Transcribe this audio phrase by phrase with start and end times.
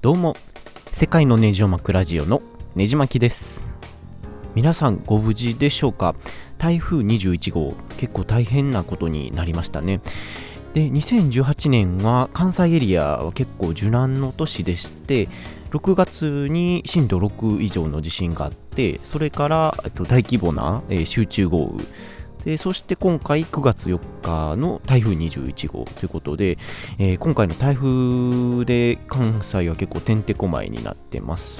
[0.00, 0.36] どうも。
[0.92, 2.40] 世界のネジを巻くラジオの
[2.76, 3.72] ネジ巻きです。
[4.54, 6.14] 皆さんご無事でしょうか？
[6.56, 7.74] 台風21号。
[7.96, 10.00] 結構大変なことになりましたね。
[10.72, 15.28] で2018年は関西エリアは結構受難の年でして
[15.72, 21.84] 6月に震度6以上の地震があってそれから大規模な集中豪雨
[22.48, 26.56] でそして今回9月4日の台風21号ということで、
[26.98, 31.58] えー、今回の台風で関西は結構てんてこまいになってます。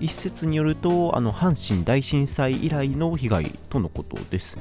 [0.00, 4.58] 一説によるとあの阪神大震災以来の被害とのことです、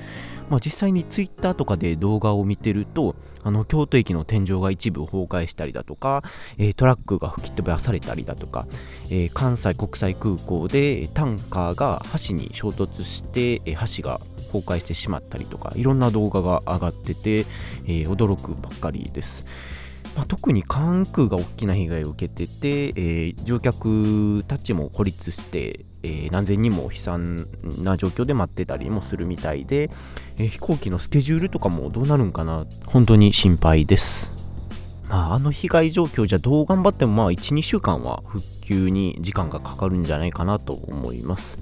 [0.49, 6.23] まあ、実際にツイッターとかで動画を見てるとあの京都駅の天井が一部崩壊したりだとか、
[6.57, 8.65] えー、トラックが吹き飛ばされたりだとか、
[9.12, 17.40] えー、関西国際空港でタンカーが橋に衝突して、え橋が崩壊してしまったりとかいろんな動画が上がってて、
[17.85, 19.45] え驚くばっかりです。
[20.16, 27.48] まあ、特に関空が大きな被害を受けてて、えー、乗客たちも孤立して、えー、何千人も悲惨
[27.84, 29.90] な状況で待ってたりもするみたいで、
[30.37, 34.34] えー、飛行機のスケジュールとかもどうなるんかな本当に心配です。
[35.09, 41.59] まあ、あの被害状況じゃどう頑張ってもまあ1、2週間は復旧に時間がかかるんじゃないかなと思います。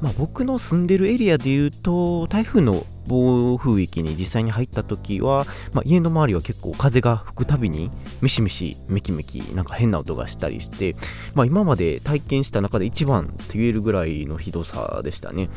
[0.00, 7.90] まあ、僕の住んでるエリアで言うと台風の暴風域に実際に入った時は、まあ、家の周りは結構風が吹くたびに
[8.22, 10.96] ミシミシメキメキなんか変な音がしたりして、
[11.34, 15.48] まあ、今まで体験した中で一番と言えるぐらいのひどさでしたね。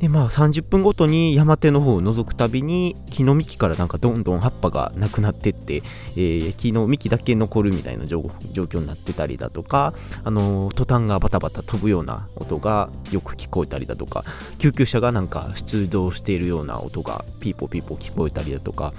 [0.00, 5.82] でまあ30分ごとに山手の方を覗くたびに木の幹からなんかどんどん葉っぱがなくなってって、
[6.16, 14.24] えー、木の幹だけ残るみたいな状況になってたりだとか、あの、トタンがバタバタ飛ぶような音がよく聞こえたりだとか
[14.58, 18.92] 救急車がなんか出動しているような音がピーポーピーポー聞こえたりだとか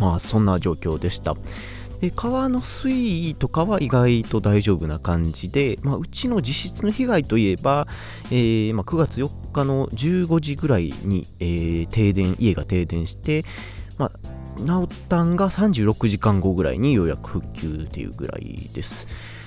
[0.00, 1.36] まあそんな状況でした。
[2.00, 7.88] で川の水位とかは意外と大丈夫な感じで、まあ、うちの実質の被害といえば、
[8.26, 13.44] えー、まあ、9月4日の15時ぐらいに、えー、停電家が停電して、
[13.98, 14.18] まあ、
[14.58, 19.06] 治ったんが36時間後ぐらいにようやく復旧っていうぐらいです。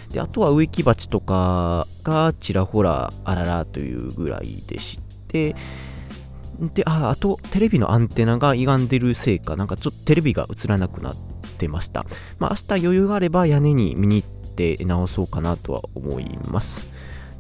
[0.10, 5.00] であとは植木鉢とかがちらほらあららというぐらいでし
[5.30, 5.56] て
[6.74, 11.31] でああとテレビのアンテナが歪んでるせいかなんかちょっとテレビが映らなくなって
[11.68, 12.06] ました。
[12.40, 16.92] まあ、明日余裕があれば屋根に見に行って直そうかなとは思います。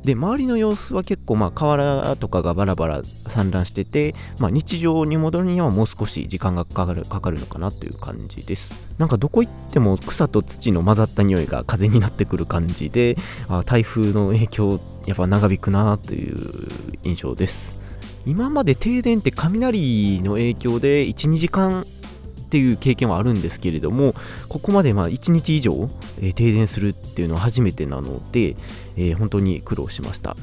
[0.03, 13.15] で周りの様子は結構まあ河原とかがバラバラ散乱してて、まあ、日常に戻るにはもう少し時間がかかるかかるのかなという感じですなんかどこ行っても草と土の混ざった匂いが風になってくる感じで
[13.47, 16.37] あ台風の影響やっぱ長引くなという
[17.03, 17.79] 印象です
[18.25, 21.85] 今まで停電って雷の影響で12時間
[22.51, 24.13] っていう経験はあるんですけれども
[24.49, 25.89] ここまでまあ1日以上、
[26.21, 28.57] え、停電するっていうのは初めてなので、
[28.97, 30.35] え、本当に苦労しました。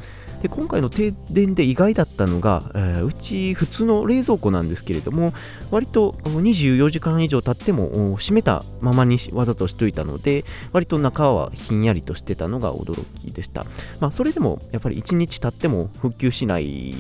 [0.43, 5.33] で今回の停電で意外だったのが、えー、うち普通の冷蔵庫なんですけれども
[5.71, 13.65] 割と24時間以上経っても閉めたままにわざとしといたので割と中はひんやりとしてたのが驚きでした、
[14.01, 16.95] まあ、それでもやっぱり1日経っても復旧しない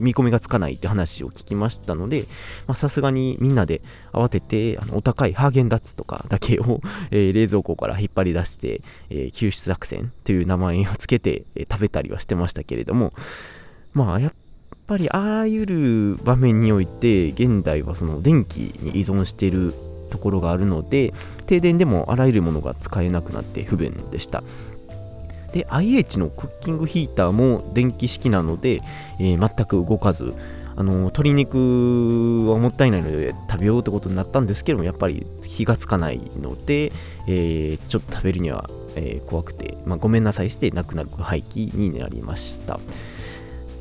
[0.00, 2.24] 見込みがつかないって話を聞きましたので
[2.74, 3.82] さすがにみんなで
[4.12, 13.12] 慌ててあのお高いハーゲンダッツとかだけを、 えー、冷蔵庫から引っ張り出して、えー、救出作戦という名前をつけて、えー、食べたりはしてましたけれども
[13.92, 14.32] まあやっ
[14.86, 19.74] ぱりあらゆる場面において現代はその電気に依存している
[20.10, 21.12] ところがあるので
[21.46, 24.44] 停電でもあらゆるものが使えなくなって不便でした。
[25.54, 28.82] で IH のクッキングヒーターも電気式なので、
[29.20, 30.34] えー、全く動かず
[30.74, 36.90] あの鶏肉はもったいないので食べようってことになったんですけどもやっぱり火がつかないので、
[37.28, 42.80] えー、ちょっと食べるには、えー、怖くて、まあ、ごめんなさいして泣く泣く廃棄になりました。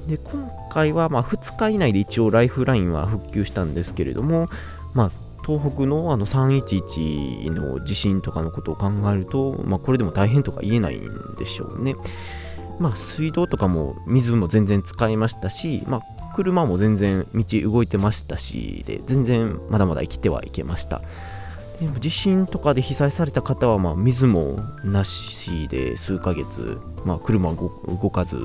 [0.05, 4.50] で今回はま2日以内で一応ライフラインは復旧したんですけれども、
[4.94, 5.11] まあ、
[5.45, 11.95] 東北のあの311の地震とかのことを考えると、まあ、これでも大変とか言えないんでしょうね。
[12.79, 16.01] まあ、水道とかも水も全然使いましたし、まあ、
[16.34, 21.01] 車も全然道動いてましたしで全然まだまだ生きてはいけました
[21.79, 27.69] でも地震とかで被災された方はまあ水もなしで数ヶ月、まあ、車動
[28.09, 28.37] かず、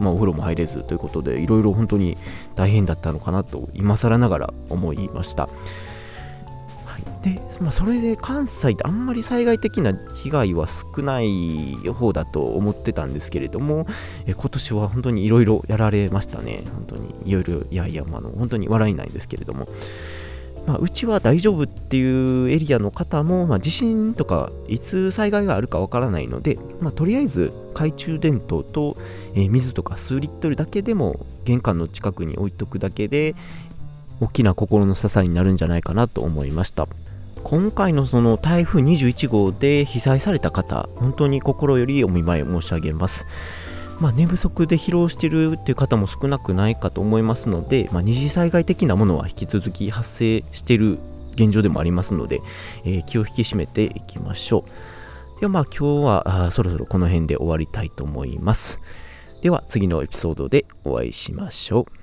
[0.00, 2.16] まあ、お風呂も入れずということでいろいろ本当に
[2.56, 5.48] 大変だったのかなと今更ながら思いました。
[7.22, 13.86] で、まあ、それで関西ってあんまり災害的な被害は少ない方だと思ってたんですけれども、
[14.26, 16.64] え今年は本当にいろいろやられましたね。
[16.72, 19.68] 本当にいろいろ、いやいや、まあ、の本当に笑えないんですけれども。
[20.66, 28.96] まあ、うちは大丈夫っていうエリアの方も、まあ、地震とかいつ災害があるかわからないので、まあ、とりあえず懐中電灯と、
[29.34, 33.34] えー、水とか数リットルだけでも玄関の近くに置いとくだけで
[34.20, 36.86] 大きな心の支えになるんじゃないかなと思いました
[37.44, 43.26] 今回のその台風21号で被災された方本当に心よりお見舞い申し上げます
[44.00, 50.98] まあ、寝不足で疲労してるっていう方も少なくないかと思いますので、まあ、二次災害的なものは引き続き発生している
[51.34, 52.40] 現状でもありますので、
[52.84, 54.64] えー、気を引き締めていきましょ
[55.36, 55.40] う。
[55.40, 58.80] ではまあ今日はそろそろこの辺で終わりたいと思います。
[59.40, 62.01] では次のエピソードでお会いしましょう。